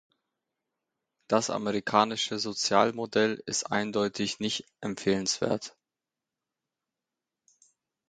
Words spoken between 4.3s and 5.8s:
nicht empfehlenswert.